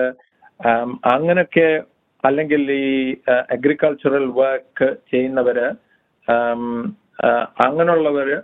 അങ്ങനെയൊക്കെ 1.08 1.70
അല്ലെങ്കിൽ 2.24 2.72
ഈ 2.72 2.90
അഗ്രികൾച്ചറൽ 3.50 4.26
വർക്ക് 4.32 4.90
ചെയ്യുന്നവര് 5.12 5.68
അങ്ങനെയുള്ളവര് 7.64 8.38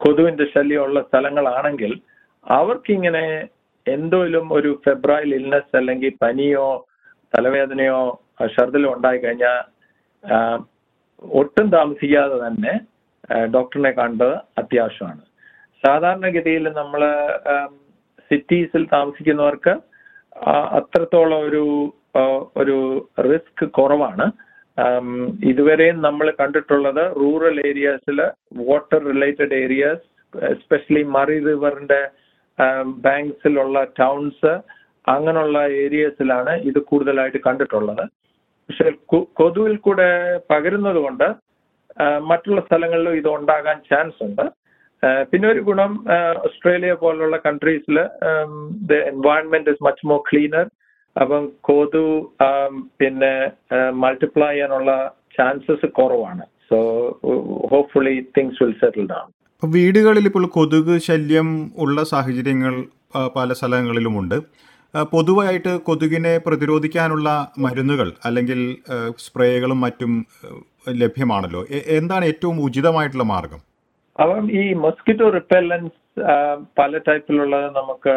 കൊതുവിന്റെ 0.00 0.44
ശല്യമുള്ള 0.44 1.00
സ്ഥലങ്ങളാണെങ്കിൽ 1.02 1.92
അവർക്കിങ്ങനെ 2.46 3.24
എന്തോലും 3.86 4.46
ഒരു 4.52 4.70
ഫെബ്രൈൽ 4.84 5.30
ഇൽനെസ് 5.34 5.76
അല്ലെങ്കിൽ 5.76 6.12
പനിയോ 6.22 6.66
തലവേദനയോ 7.32 8.00
ഛർദിലോ 8.54 8.90
ഉണ്ടായി 8.94 9.18
കഴിഞ്ഞാൽ 9.18 9.58
ഒട്ടും 11.38 11.66
താമസിക്കാതെ 11.76 12.36
തന്നെ 12.46 12.74
ഡോക്ടറിനെ 13.54 13.92
കണ്ടത് 14.00 14.34
അത്യാവശ്യമാണ്. 14.60 15.22
സാധാരണഗതിയിൽ 15.84 16.64
നമ്മൾ 16.80 17.02
സിറ്റീസിൽ 18.30 18.82
താമസിക്കുന്നവർക്ക് 18.96 19.74
അത്രത്തോളം 20.78 21.40
ഒരു 21.48 21.64
ഒരു 22.60 22.76
റിസ്ക് 23.30 23.64
കുറവാണ്. 23.78 24.26
ഇതുവരെയും 25.50 25.98
നമ്മൾ 26.06 26.26
കണ്ടിട്ടുള്ളത് 26.40 27.02
rural 27.20 27.56
ഏരിയാസിൽ 27.70 28.18
water 28.68 29.00
related 29.12 29.56
areas 29.64 30.04
especially 30.54 31.02
Murray 31.16 31.36
റിവറിന്റെ 31.48 32.00
ബാങ്ക്സിലുള്ള 33.06 33.84
towns 34.00 34.52
അങ്ങനെയുള്ള 35.14 35.58
ഏരിയസിലാണ് 35.84 36.52
ഇത് 36.70 36.80
കൂടുതലായിട്ട് 36.90 37.40
കണ്ടിട്ടുള്ളത്. 37.46 38.04
പക്ഷെ 38.70 38.90
കൊതുവിൽ 39.40 39.76
കൂടെ 39.84 40.08
പകരുന്നത് 40.50 40.98
കൊണ്ട് 41.04 41.28
മറ്റുള്ള 42.30 42.60
സ്ഥലങ്ങളിലും 42.66 43.14
ഇത് 43.20 43.28
ഉണ്ടാകാൻ 43.28 43.76
ചാൻസ് 43.90 44.20
ഉണ്ട്. 44.26 44.44
പിന്നെ 45.30 45.46
ഒരു 45.52 45.60
ഗുണം 45.68 45.92
ഓസ്ട്രേലിയ 46.46 46.92
പോലുള്ള 47.00 47.36
കൺട്രീസിൽ 47.46 47.96
the 48.90 48.98
environment 49.12 49.72
is 49.74 49.84
much 49.86 50.06
more 50.10 50.20
cleaner 50.28 50.66
അപ്പം 51.16 51.44
കൊതു 51.68 52.04
പിന്നെ 53.00 53.32
മൾട്ടിപ്ലൈ 54.04 54.50
ചെയ്യാനുള്ള 54.52 54.92
ചാൻസസ് 55.38 55.90
കുറവാണ്. 55.98 56.44
So 56.70 56.78
hopefully 57.74 58.14
things 58.38 58.62
will 58.62 58.76
settle 58.84 59.06
down 59.14 59.28
വീടുകളിൽ 59.62 60.26
ഇപ്പോൾ 60.30 60.46
കൊതുക് 60.58 60.94
ശല്യം 61.08 61.48
ഉള്ള 61.84 62.04
സാഹചര്യങ്ങൾ 62.12 62.74
പല 63.38 63.52
സ്ഥലങ്ങളിലുമുണ്ട്. 63.60 64.38
പൊതുവായിട്ട് 65.12 65.72
കൊതുകിനെ 65.88 66.34
പ്രതിരോധിക്കാനുള്ള 66.46 67.28
മരുന്നുകൾ 67.64 68.08
അല്ലെങ്കിൽ 68.28 68.60
സ്പ്രേകളും 69.24 69.78
മറ്റും 69.84 70.12
ലഭ്യമാണല്ലോ. 71.02 71.60
എന്താണ് 71.98 72.24
ഏറ്റവും 72.30 72.56
ഉചിതമായിട്ടുള്ള 72.66 73.26
മാർഗം? 73.32 73.60
അപ്പം 74.18 74.46
ഈ 74.60 74.62
മസ്കിറ്റോ 74.84 75.26
റിപ്പല്ലൻസ് 75.36 75.96
പല 76.78 76.98
ടൈപ്പിലുള്ളത് 77.08 77.68
നമുക്ക് 77.78 78.14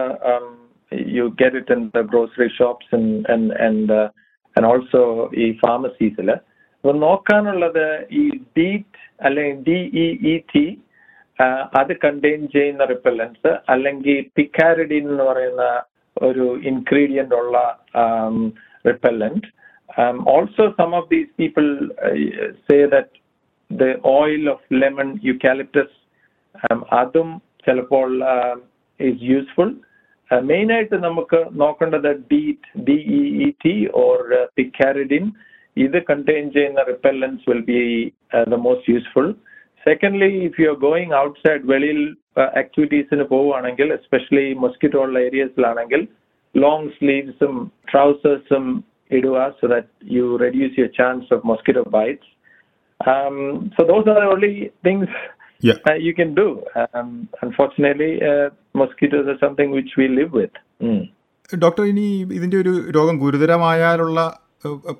you 1.17 1.25
get 1.41 1.59
it 1.61 1.73
in 1.75 1.83
the 1.97 2.01
grocery 2.11 2.49
shops 2.57 2.95
and 4.55 4.65
also 4.71 5.03
ഈ 5.43 5.47
ഫാർമസീസിൽ 5.63 6.29
അപ്പൊ 6.31 6.93
നോക്കാനുള്ളത് 7.05 7.85
ഈ 8.21 8.23
ഡീറ്റ് 8.57 8.99
അല്ലെങ്കിൽ 9.25 9.61
ഡി 9.69 9.79
ഇ 10.03 10.07
ഇ 10.31 10.35
ടി 10.53 10.65
അത് 11.79 11.93
കണ്ടെയ്ൻ 12.03 12.41
ചെയ്യുന്ന 12.55 12.83
റിപ്പല്ലൻസ് 12.85 13.51
അല്ലെങ്കിൽ 13.73 14.17
പിക്കാരിഡിൻ 14.37 15.05
എന്ന് 15.13 15.25
പറയുന്ന 15.31 15.65
ഒരു 16.16 16.46
ഇൻഗ്രീഡിയന്റ് 16.70 17.34
ഉള്ള 17.34 17.56
repellent 18.84 19.48
also 20.28 20.64
some 20.78 20.92
of 20.94 21.08
these 21.10 21.30
people 21.38 21.66
say 22.66 22.78
that 22.86 23.14
the 23.70 23.90
oil 24.02 24.48
of 24.48 24.60
lemon 24.72 25.08
eucalyptus 25.22 25.90
um, 26.62 26.80
അതും 26.92 27.28
ചിലപ്പോൾ 27.64 28.08
ഈസ് 29.00 29.20
യൂസ്ഫുൾ 29.24 29.70
മെയിൻ 30.30 30.68
ആയിട്ട് 30.72 30.96
നമുക്ക് 30.98 31.38
നോക്കേണ്ടത് 31.54 32.08
DEET 32.30 32.68
D 32.86 32.96
E 33.14 33.20
E 33.38 33.48
T 33.64 33.74
or 34.00 34.18
picaridin 34.56 35.24
ഇത് 35.76 35.98
കണ്ടെയ്ൻ 36.08 36.46
ചെയ്യുന്ന 36.50 36.82
repellents 36.84 37.44
will 37.50 37.62
be 37.68 37.80
the 38.48 38.58
most 38.64 38.94
useful 38.94 39.28
secondly 39.83 40.31
if 40.47 40.59
you 40.61 40.67
are 40.69 40.77
going 40.79 41.15
outside 41.17 41.63
വെളിയിൽ 41.65 42.01
ആക്ടിവിറ്റീസിന് 42.61 43.25
പോവുകയാണെങ്കിൽ 43.33 43.87
എസ്പെഷ്യലി 43.93 44.47
മൊസ്കിറ്റോ 44.65 45.01
ഉള്ള 45.03 45.17
ഏരിയസിലാണെങ്കിൽ 45.19 46.03
ലോങ് 46.55 46.89
സ്ലീവ്സും 46.97 47.55
ട്രൗസേഴ്സും 47.91 48.65
ഇടുക 49.11 49.39
so 49.61 49.67
that 49.67 49.91
you 50.17 50.25
reduce 50.37 50.75
your 50.79 50.91
chance 50.99 51.29
of 51.33 51.45
mosquito 51.47 51.85
bites 51.97 52.31
so 53.77 53.83
those 53.93 54.11
are 54.15 54.25
only 54.25 54.53
things 54.87 55.15
only 55.15 55.29
things 55.29 55.31
Yeah. 55.61 55.75
uh, 55.85 55.93
you 55.95 56.13
can 56.13 56.31
do. 56.35 56.45
Um, 56.75 57.09
unfortunately, 57.41 58.21
uh, 58.21 58.47
mosquitoes 58.75 59.27
are 59.27 59.37
something 59.39 59.71
which 59.71 59.91
we 59.97 60.07
live 60.11 60.33
with. 60.33 60.55
Mm. 60.81 61.01
Doctor 61.49 61.83
ഇനി 61.83 62.05
ഇതിന്റെ 62.35 62.57
ഒരു 62.57 62.71
രോഗം 62.89 63.15
ഗുരുതരമായാലുള്ള 63.17 64.19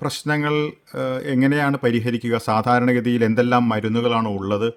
പ്രശ്നങ്ങൾ 0.00 0.54
എങ്ങനെയാണ് 1.24 1.76
പരിഹരിക്കുക? 1.84 2.36
സാധാരണഗതിയിൽ 2.38 3.24
എന്തെല്ലാം 3.24 3.68
മരുന്നുകളാണ് 3.68 4.28
ഉള്ളത്? 4.28 4.72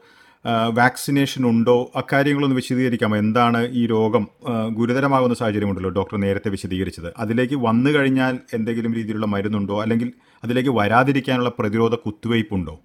വാക്സിനേഷൻ 0.73 1.45
ഉണ്ടോ? 1.45 1.91
അക്കാര്യങ്ങളൊന്ന് 1.95 2.55
വിശദീകരിക്കാമോ? 2.55 3.17
എന്താണ് 3.17 3.67
ഈ 3.71 3.87
രോഗം? 3.87 4.27
ഗുരുതരമാകുന്ന 4.69 5.35
സാഹചര്യമുണ്ടല്ലോ 5.35 5.89
ഡോക്ടർ 5.89 6.17
നേരത്തെ 6.17 6.49
വിശദീകരിച്ചത്. 6.49 7.13
അതിലേക്ക് 7.17 7.55
വന്നു 7.55 7.89
കഴിഞ്ഞാൽ 7.89 8.39
എന്തെങ്കിലും 8.53 8.93
രീതിയിലുള്ള 8.93 9.25
മരുന്നുണ്ടോ? 9.25 9.81
അല്ലെങ്കിൽ 9.81 10.11
അതിലേക്ക് 10.43 10.69
വരാതിരിക്കാനുള്ള 10.69 11.51
പ്രതിരോധ 11.59 11.95
കുത്തിവയ്പ്പുണ്ടോ? 11.95 12.75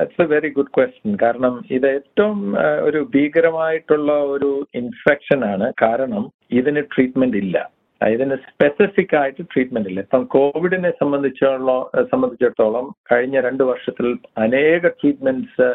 It's 0.00 0.22
a 0.22 0.24
very 0.24 0.48
good 0.48 0.72
question 0.76 1.18
കാരണം 1.22 1.64
ഇത് 1.70 1.86
ഏറ്റവും 1.94 2.56
ഒരു 2.84 3.10
ഭീകരമായിട്ടുള്ള 3.14 4.12
ഒരു 4.12 4.66
ഇൻഫെക്ഷൻ 4.74 5.44
ആണ്. 5.44 5.72
കാരണം 5.82 6.32
ഇതിന് 6.50 6.82
ട്രീറ്റ്മെന്റ് 6.94 7.36
ഇല്ല. 7.36 7.70
ഇതിന് 8.14 8.36
സ്പെസിഫിക് 8.46 9.14
ആയിട്ട് 9.20 9.42
ട്രീറ്റ്മെന്റ് 9.52 9.88
ഇല്ല. 9.90 10.00
ഇപ്പം 10.00 10.24
കോവിഡിനെ 10.34 10.90
സംബന്ധിച്ചുള്ള 11.00 11.72
സംബന്ധിച്ചിടത്തോളം 12.12 12.86
കഴിഞ്ഞ 13.12 13.40
രണ്ട് 13.40 13.64
വർഷത്തിൽ 13.70 14.06
അനേക 14.44 14.88
ട്രീറ്റ്മെന്റ്സ് 15.00 15.68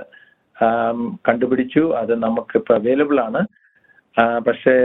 കണ്ടുപിടിച്ചു. 1.30 1.84
അത് 2.02 2.14
നമുക്ക് 2.26 2.58
ഇപ്പൊ 2.60 2.74
അവൈലബിൾ 2.76 3.20
ആണ് 3.28 3.42
പക്ഷേ 4.48 4.76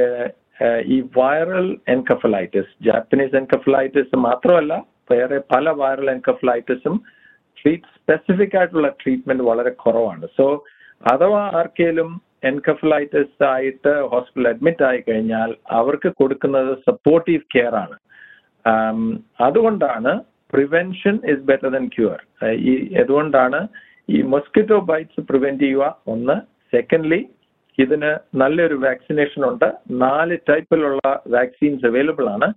ഈ 0.95 0.97
വൈറൽ 1.17 1.69
എൻകഫലൈറ്റിസ് 1.95 2.73
ജാപ്പനീസ് 2.87 3.37
എൻകഫലൈറ്റിസ് 3.41 4.17
മാത്രമല്ല 4.29 4.73
വേറെ 5.13 5.39
പല 5.55 5.71
വൈറൽ 5.83 6.09
എൻകഫലൈറ്റിസും 6.11 6.97
ട്രീറ്റ് 7.61 7.95
സ്പെസിഫിക് 7.97 8.57
ആയിട്ടുള്ള 8.59 8.89
ട്രീറ്റ്മെന്റ് 9.03 9.45
വളരെ 9.51 9.71
കുറവാണ്. 9.85 10.27
സോ 10.37 10.45
അഥവാ 11.13 11.41
ആർക്കെങ്കിലും 11.61 12.11
എൻകഫലൈറ്റിസ് 12.51 13.45
ആയിട്ട് 13.45 13.93
ഹോസ്പിറ്റലിൽ 14.13 14.49
അഡ്മിറ്റ് 14.53 14.85
ആയി 14.89 15.01
കഴിഞ്ഞാൽ 15.09 15.51
അവർക്ക് 15.81 16.11
കൊടുക്കുന്നത് 16.21 16.73
സപ്പോർട്ടീവ് 16.89 17.43
കെയർ 17.55 17.75
ആണ്. 17.85 17.97
അതുകൊണ്ടാണ് 19.47 20.13
prevention 20.55 21.15
is 21.33 21.45
better 21.51 21.69
than 21.77 21.85
cure 21.97 22.19
ഈ 22.71 22.73
അതുകൊണ്ടാണ് 23.03 23.61
ഈ 24.11 24.19
മൊസ്കിറ്റോ 24.35 24.79
ബൈറ്റ്സ് 24.91 25.23
പ്രിവെന്റ് 25.31 25.63
ചെയ്യുക. 25.65 25.85
ഒന്ന്. 26.15 26.37
സെക്കൻഡ്ലി 26.75 27.21
ഇതിന് 27.79 28.11
നല്ലൊരു 28.41 28.77
വാക്സിനേഷൻ 28.87 29.43
ഉണ്ട്. 29.51 29.69
നാല് 30.05 30.37
ടൈപ്പിലുള്ള 30.51 31.01
വാക്സിൻസ് 31.37 31.87
അവൈലബിൾ 31.91 32.27
ആണ്. 32.35 32.49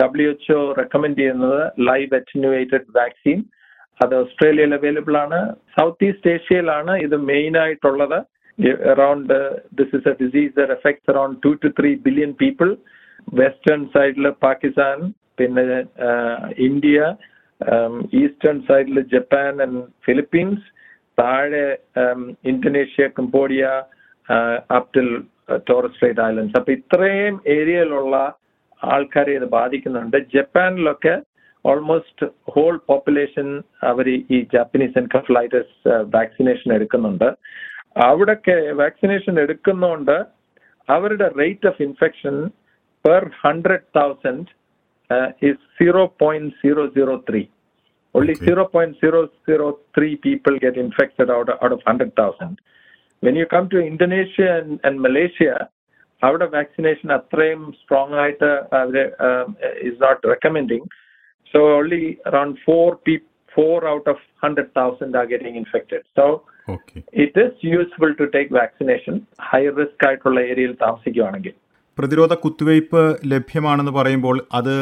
ഡബ്ല്യു 0.00 0.28
എച്ച് 0.34 0.52
ഒ 0.52 0.60
റെക്കമെൻഡ് 0.78 1.18
ചെയ്യുന്നത് 1.18 1.60
ലൈവ് 1.88 2.14
അറ്റിനുവേറ്റഡ് 2.18 2.86
വാക്സിൻ 2.98 3.38
അത് 4.02 4.14
ഓസ്ട്രേലിയയിൽ 4.14 4.72
അവൈലബിൾ 4.74 5.14
ആണ്. 5.24 5.38
സൗത്ത് 5.76 6.06
ഈസ്റ്റ് 6.08 6.30
ഏഷ്യയിലാണ് 6.30 6.92
ഇത് 7.06 7.16
മെയിൻ 7.32 7.54
ആയിട്ടുള്ളത്. 7.64 8.18
Around 8.90 9.34
this 9.78 9.92
is 9.98 10.08
a 10.12 10.14
disease 10.22 10.52
that 10.58 10.70
affects 10.76 11.10
around 11.12 11.38
two 11.46 11.52
two 11.64 11.70
three 11.80 11.90
billion 12.06 12.32
people 12.42 12.70
western 13.40 13.82
സൈഡിൽ 13.96 14.26
പാകിസ്ഥാൻ 14.46 14.98
പിന്നെ 15.38 15.64
ഇന്ത്യ 16.68 17.00
ഈസ്റ്റേൺ 18.22 18.58
സൈഡിൽ 18.70 18.98
ജപ്പാൻ 19.14 19.54
ആൻഡ് 19.64 19.82
ഫിലിപ്പീൻസ് 20.06 20.66
താഴെ 21.18 21.66
Indonesia 22.52 23.06
Cambodia 23.18 23.66
up 24.78 24.90
till 24.96 25.10
Torres 25.68 25.96
Strait 25.96 26.22
Islands 26.30 26.58
അപ്പൊ 26.58 26.72
ഇത്രയും 26.78 27.36
ഏരിയയിലുള്ള 27.56 28.16
ആൾക്കാരെ 28.82 29.32
ഇത് 29.38 29.48
ബാധിക്കുന്നുണ്ട്. 29.58 30.16
ജപ്പാനിലൊക്കെ 30.34 31.14
ഓൾമോസ്റ്റ് 31.64 32.26
ഹോൾ 32.54 32.74
പോപ്പുലേഷൻ 32.90 33.48
അവർ 33.90 34.06
ഈ 34.36 34.38
ജാപ്പനീസ് 34.54 34.98
എൻകഫ്ലൈറ്റിസ് 35.02 35.94
വാക്സിനേഷൻ 36.16 36.68
എടുക്കുന്നുണ്ട്. 36.76 37.28
അവിടൊക്കെ 38.01 38.57
വാക്സിനേഷൻ 38.81 39.33
എടുക്കുന്നതുകൊണ്ട് 39.39 40.15
അവരുടെ 40.89 41.27
rate 41.39 41.67
of 41.67 41.81
infection 41.81 42.35
per 43.05 43.23
hundred 43.43 43.87
thousand 43.95 44.47
is 45.49 45.61
zero 45.79 46.03
point 46.19 46.53
zero 46.61 46.85
zero 46.89 47.15
three 47.29 47.43
only 48.15 48.33
Okay. 48.33 48.47
0.003 48.47 50.21
people 50.21 50.59
get 50.59 50.77
infected 50.77 51.29
out, 51.29 51.49
out 51.55 51.71
of 51.71 51.81
100,000. 51.81 52.57
When 53.23 53.35
you 53.35 53.45
come 53.45 53.69
to 53.69 53.79
Indonesia 53.83 54.49
and, 54.59 54.79
and 54.83 54.99
Malaysia, 55.01 55.53
അവിടെ 56.21 56.45
vaccination 56.51 57.09
അത്രയും 57.15 57.61
strong 57.77 58.17
ആയിട്ട് 58.23 58.49
അവര് 58.79 59.03
is 59.87 59.95
not 60.03 60.21
recommending 60.31 60.83
so 61.53 61.59
only 61.77 62.01
around 62.27 62.57
four 62.65 62.89
P 63.05 63.13
four 63.53 63.85
out 63.89 64.09
of 64.09 64.21
hundred 64.43 64.71
thousand 64.77 65.17
are 65.19 65.25
getting 65.31 65.57
infected 65.61 66.03
so 66.19 66.25
okay 66.27 66.54
it 67.24 67.40
is 67.40 67.66
useful 67.66 68.12
to 68.12 68.24
take 68.24 68.54
vaccination 68.54 69.20
high 69.40 69.62
risk 69.68 70.06
ആയിട്ടുള്ള 70.06 70.40
ഏരിയയിൽ 70.40 70.72
താമസിക്കുകയാണെങ്കിൽ 70.72 71.54
പ്രതിരോധ 71.98 72.34
കുത്തിവയ്പ് 72.34 73.16
ലഭ്യമാണെന്ന് 73.26 73.92
പറയുമ്പോൾ 73.92 74.42
അത് 74.52 74.74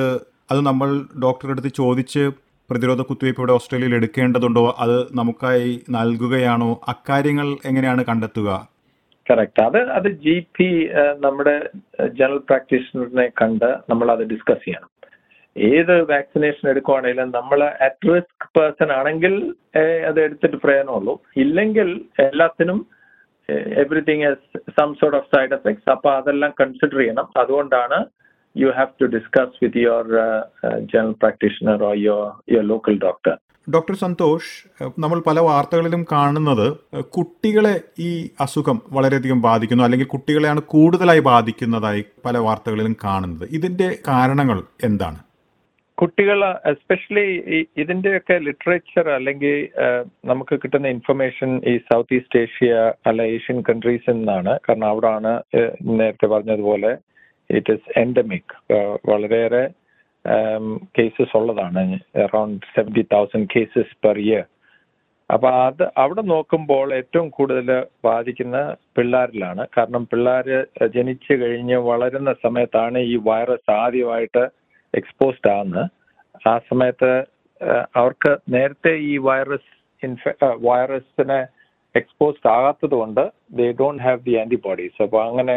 അത് 0.50 0.60
നമ്മൾ 0.60 0.88
ഡോക്ടറുടെ 1.22 1.52
അടുത്ത് 1.52 1.68
ചോദിച്ച് 1.68 2.30
പ്രതിരോധ 2.70 3.00
കുത്തിവയ്പ്പ് 3.02 3.40
ഇവിടെ 3.40 3.52
ഓസ്ട്രേലിയയിൽ 3.52 3.94
എടുക്കേണ്ടതുണ്ടോ? 3.94 4.74
അത് 4.78 5.06
നമുക്കായി 5.12 5.80
നൽകുകയാണോ? 5.90 6.80
അക്കാര്യങ്ങൾ 6.88 7.56
എങ്ങനെയാണ് 7.64 8.04
കണ്ടെത്തുക? 8.04 8.68
കറക്റ്റ് 9.30 9.62
അത് 9.62 9.78
അത് 9.90 10.08
ജി 10.08 10.46
പി 10.58 10.68
നമ്മുടെ 11.20 11.54
ജനറൽ 12.08 12.38
പ്രാക്ടീഷണറിനെ 12.38 13.32
കണ്ട് 13.42 13.68
നമ്മൾ 13.90 14.10
അത് 14.12 14.22
ഡിസ്കസ് 14.22 14.64
ചെയ്യണം. 14.64 14.88
ഏത് 15.56 15.92
വാക്സിനേഷൻ 16.10 16.64
എടുക്കുവാണെങ്കിലും 16.70 17.28
നമ്മൾ 17.36 17.60
അറ്റ് 17.86 18.08
റിസ്ക് 18.12 18.46
പേഴ്സൺ 18.58 18.90
ആണെങ്കിൽ 18.98 19.34
അത് 20.08 20.18
എടുത്തിട്ട് 20.24 20.58
പ്രയോജനമുള്ളൂ. 20.64 21.14
ഇല്ലെങ്കിൽ 21.44 21.88
എല്ലാത്തിനും 22.28 22.80
everything 23.82 24.28
some 24.76 24.90
sort 25.00 25.18
of 25.20 25.30
side 25.34 25.54
effects 25.56 25.90
അപ്പൊ 25.94 26.10
അതെല്ലാം 26.20 26.52
കൺസിഡർ 26.60 26.98
ചെയ്യണം. 27.00 27.26
അതുകൊണ്ടാണ് 27.42 27.98
you 28.56 28.68
have 28.78 28.92
to 29.00 29.06
discuss 29.16 29.58
with 29.62 29.82
your 29.86 30.06
general 30.92 31.14
practitioner 31.22 31.82
or 31.88 31.96
your 32.06 32.30
your 32.54 32.66
local 32.74 32.96
doctor 33.06 33.36
doctor 33.74 33.94
Santhosh 33.94 34.50
നമ്മൾ 35.02 35.18
പല 35.26 35.38
വാർത്തകളിലും 35.48 36.02
കാണുന്നത് 36.12 36.66
കുട്ടികളെ 37.16 37.74
ഈ 37.98 38.10
അസുഖം 38.44 38.78
വളരെയധികം 38.96 39.40
ബാധിക്കുന്നു 39.42 39.84
അല്ലെങ്കിൽ 39.84 40.08
കുട്ടികളെയാണ് 40.14 40.60
കൂടുതലായി 40.74 41.22
ബാധിക്കുന്നതായി 41.28 42.02
പല 42.26 42.38
വാർത്തകളിലും 42.38 42.96
കാണുന്നത്. 43.04 43.46
ഇതിന്റെ 43.58 43.88
കാരണങ്ങൾ 44.08 44.58
എന്താണ്? 44.88 45.20
കുട്ടികൾ 45.98 46.38
എസ്പെഷ്യലി 46.70 47.26
ഇതിന്റെയൊക്കെ 47.82 48.36
ലിറ്ററേച്ചർ 48.46 49.06
അല്ലെങ്കിൽ 49.16 49.56
നമുക്ക് 50.30 50.54
കിട്ടുന്ന 50.62 50.88
ഇൻഫർമേഷൻ 50.96 51.50
ഈ 51.72 51.74
സൗത്ത് 51.90 52.14
ഈസ്റ്റ് 52.16 52.40
ഏഷ്യ 52.40 52.70
അല്ല 53.08 53.22
ഏഷ്യൻ 53.34 53.58
കൺട്രീസിൽ 53.68 54.16
നിന്നാണ് 54.18 54.52
കാരണം 54.66 54.88
അവിടാണ് 54.92 55.32
നേരത്തെ 56.00 56.28
പറഞ്ഞതുപോലെ 56.34 56.90
ഇറ്റ് 57.50 57.74
ഇസ് 57.76 57.92
എൻഡമിക് 58.02 58.54
വളരെയേറെ 59.10 59.64
കേസസ് 60.98 61.36
ഉള്ളതാണ്. 61.38 61.84
Around 62.24 62.66
seventy 62.74 63.02
thousand 63.14 63.50
cases 63.54 63.96
per 64.04 64.18
year 64.26 64.44
അപ്പൊ 65.30 65.48
അത് 65.66 65.84
അവിടെ 66.02 66.22
നോക്കുമ്പോൾ 66.32 66.88
ഏറ്റവും 66.98 67.28
കൂടുതൽ 67.30 67.68
ബാധിക്കുന്ന 68.04 68.58
പിള്ളേരിലാണ്. 68.96 69.62
കാരണം 69.76 70.02
പിള്ളേർ 70.10 70.48
ജനിച്ചു 70.96 71.34
കഴിഞ്ഞ് 71.42 71.78
വളരുന്ന 71.90 72.30
സമയത്താണ് 72.44 72.98
ഈ 73.12 73.16
വൈറസ് 73.30 73.70
ആദ്യമായിട്ട് 73.84 74.44
എക്സ്പോസ്ഡ് 74.94 75.50
ആകുന്നത് 75.50 75.84
ആ 76.46 76.54
സമയത്ത് 76.70 77.10
അവർക്ക് 77.96 78.32
നേരത്തെ 78.54 78.92
ഈ 79.10 79.12
വൈറസ് 79.26 79.70
ഇൻഫെ 80.02 80.32
വൈറസിനെ 80.68 81.40
എക്സ്പോസ്ഡ് 81.94 82.48
ആകാത്തത് 82.48 82.94
കൊണ്ട് 82.94 83.22
they 83.58 83.66
don't 83.80 84.02
have 84.02 84.20
the 84.24 84.34
antibodies 84.36 84.98
അപ്പോൾ 85.02 85.20
അങ്ങനെ 85.28 85.56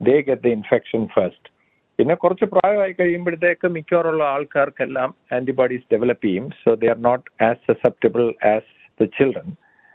they 0.00 0.16
get 0.20 0.42
the 0.42 0.52
infection 0.58 1.04
first 1.06 1.48
പിന്നെ 1.98 2.14
കുറച്ച് 2.14 2.44
പ്രായമായി 2.44 2.92
കഴിയുമ്പോഴത്തേക്ക് 2.92 3.68
മിക്കവാറുള്ള 3.68 4.24
ആൾക്കാർക്കെല്ലാം 4.24 5.10
ആന്റിബോഡീസ് 5.32 5.88
ഡെവലപ്പ് 5.92 6.26
ചെയ്യും. 6.26 6.44
So 6.62 6.74
they 6.74 6.88
are 6.88 6.98
not 7.00 7.26
as 7.44 7.60
susceptible 7.70 8.24
as 8.52 8.68
the 9.00 9.06
children 9.18 9.48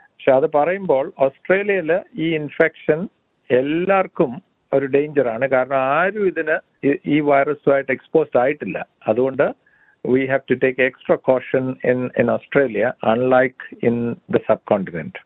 പക്ഷെ 0.09 0.31
അത് 0.31 0.47
പറയുമ്പോൾ 0.53 1.05
ഓസ്ട്രേലിയയിൽ 1.17 1.91
ഈ 2.15 2.27
ഇൻഫെക്ഷൻ 2.35 2.99
എല്ലാവർക്കും 3.49 4.33
ഒരു 4.73 4.85
ഡേഞ്ചർ 4.87 5.27
ആണ് 5.27 5.45
കാരണം 5.49 5.79
ആരും 5.95 6.25
ഇതിന് 6.27 6.55
ഈ- 6.83 6.99
ഈ 7.07 7.19
വൈറസുമായിട്ട് 7.21 7.91
എക്സ്പോസ്ഡ് 7.91 8.39
ആയിട്ടില്ല. 8.39 8.77
അതുകൊണ്ട് 9.07 9.45
we 10.05 10.25
have 10.25 10.43
to 10.49 10.55
take 10.63 10.81
extra 10.81 11.15
caution 11.27 11.75
in 11.91 11.99
in 12.17 12.29
Australia 12.31 12.85
unlike 13.11 13.85
in 13.85 13.95
the 14.31 14.39
subcontinent 14.65 15.21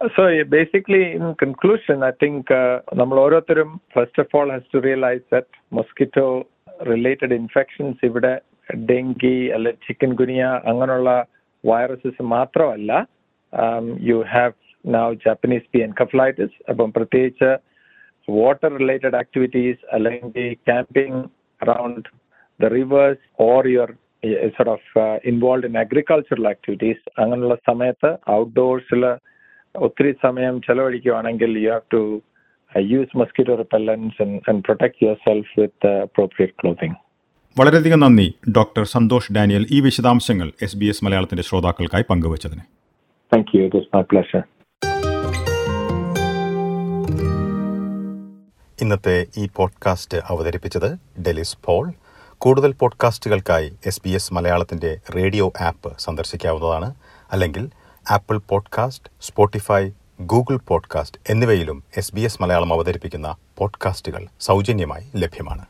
so 0.00 0.22
basically 0.50 1.02
in 1.18 1.26
conclusion 1.42 1.98
I 2.04 2.12
think 2.22 2.52
നമ്മൾ 2.94 3.16
ഓരോരുത്തരും 3.20 3.70
first 3.94 4.22
of 4.22 4.36
all 4.36 4.50
has 4.50 4.68
to 4.74 4.80
realise 4.80 5.24
that 5.32 5.60
mosquito 5.72 6.26
related 6.88 7.34
infections 7.34 8.04
ഇവിടെ 8.04 8.32
ഡെങ്കി 8.86 9.36
അല്ലെ 9.50 9.72
chicken 9.86 10.12
ഗുനിയ 10.14 10.42
അങ്ങനെയുള്ള 10.64 11.10
viruses 11.64 12.22
മാത്രമല്ല 12.30 12.92
you 14.02 14.18
have 14.30 14.54
now 14.84 15.06
Japanese 15.24 15.70
B 15.72 15.78
encephalitis 15.80 16.56
അപ്പം 16.70 16.92
പ്രത്യേകിച്ച് 16.92 17.50
water 18.28 18.72
related 18.82 19.18
activities 19.22 19.82
അല്ലെങ്കിൽ 19.96 20.48
camping 20.68 21.20
around 21.60 22.08
the 22.60 22.70
rivers 22.76 23.24
or 23.48 23.68
your 23.74 23.90
sort 24.56 24.72
of 24.74 25.04
involve 25.30 25.68
in 25.70 25.76
agricultural 25.84 26.46
activities 26.52 27.04
അങ്ങനെയുള്ള 27.22 27.56
സമയത്ത് 27.70 28.10
ഔട്ട്ഡോഴ്സിൽ 28.38 29.04
ഒത്തിരി 29.74 30.12
സമയം 30.26 30.54
ചെലവഴിക്കുകയാണെങ്കിൽ 30.66 31.52
you 31.64 31.70
have 31.72 31.86
to 31.94 32.02
use 32.72 33.18
mosquito 33.22 33.54
repellents 33.62 34.22
and 34.50 34.62
protect 34.66 35.02
yourself 35.26 35.52
with 35.60 35.92
appropriate 36.06 36.56
clothing 36.62 36.96
വളരെയധികം 37.56 38.00
നന്ദി 38.00 38.28
doctor 38.56 38.84
Santhosh 38.94 39.32
Daniel. 39.32 39.64
ഈ 39.70 39.80
വിശദാംശങ്ങൾ 39.80 40.48
എസ് 40.66 40.78
ബി 40.80 40.86
എസ് 40.92 41.04
മലയാളത്തിന്റെ 41.04 41.44
ശ്രോതാക്കൾക്കായി 41.48 42.04
പങ്കുവച്ചതിന്. 42.08 42.64
Thank 43.32 43.52
you 43.56 43.60
it 43.66 43.78
is 43.82 43.90
my 43.94 44.02
pleasure 44.12 44.42
ഇന്നത്തെ 48.80 49.26
ഈ 49.36 49.48
പോഡ്കാസ്റ്റ് 49.56 50.18
അവതരിപ്പിച്ചത് 50.18 51.20
ഡെലിസ് 51.20 51.56
പോൾ. 51.64 51.92
കൂടുതൽ 52.38 52.72
പോഡ്കാസ്റ്റുകൾക്കായി 52.72 53.72
എസ് 53.86 54.02
ബി 54.04 54.10
എസ് 54.10 54.34
മലയാളത്തിന്റെ 54.34 54.98
റേഡിയോ 55.16 55.52
ആപ്പ് 55.60 55.98
സന്ദർശിക്കാവുന്നതാണ്. 55.98 56.94
അല്ലെങ്കിൽ 57.32 57.70
Apple 58.10 58.38
podcast 58.38 59.10
Spotify 59.22 59.90
Google 60.20 60.56
podcast 60.56 61.18
എന്നിവയിലും 61.30 61.84
എസ് 61.96 62.14
ബി 62.14 62.20
എസ് 62.20 62.42
മലയാളം 62.42 62.72
അവതരിപ്പിക്കുന്ന 62.72 63.36
പോഡ്കാസ്റ്റുകൾ 63.58 64.26
സൗജന്യമായി 64.40 65.10
ലഭ്യമാണ്. 65.16 65.64